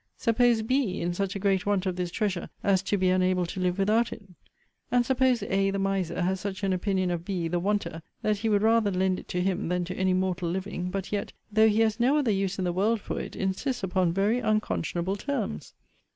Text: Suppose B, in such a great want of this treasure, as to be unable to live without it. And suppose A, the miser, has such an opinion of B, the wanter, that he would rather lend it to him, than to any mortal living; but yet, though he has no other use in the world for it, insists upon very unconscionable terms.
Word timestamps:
Suppose 0.17 0.63
B, 0.63 0.99
in 0.99 1.13
such 1.13 1.35
a 1.35 1.39
great 1.39 1.67
want 1.67 1.85
of 1.85 1.95
this 1.95 2.09
treasure, 2.09 2.49
as 2.63 2.81
to 2.81 2.97
be 2.97 3.11
unable 3.11 3.45
to 3.45 3.59
live 3.59 3.77
without 3.77 4.11
it. 4.11 4.23
And 4.89 5.05
suppose 5.05 5.43
A, 5.43 5.69
the 5.69 5.77
miser, 5.77 6.23
has 6.23 6.39
such 6.39 6.63
an 6.63 6.73
opinion 6.73 7.11
of 7.11 7.23
B, 7.23 7.47
the 7.47 7.59
wanter, 7.59 8.01
that 8.23 8.37
he 8.37 8.49
would 8.49 8.63
rather 8.63 8.89
lend 8.89 9.19
it 9.19 9.27
to 9.27 9.41
him, 9.41 9.67
than 9.69 9.85
to 9.85 9.95
any 9.95 10.13
mortal 10.15 10.49
living; 10.49 10.89
but 10.89 11.11
yet, 11.11 11.33
though 11.51 11.69
he 11.69 11.81
has 11.81 11.99
no 11.99 12.17
other 12.17 12.31
use 12.31 12.57
in 12.57 12.65
the 12.65 12.73
world 12.73 12.99
for 12.99 13.19
it, 13.19 13.35
insists 13.35 13.83
upon 13.83 14.11
very 14.11 14.39
unconscionable 14.41 15.17
terms. 15.17 15.75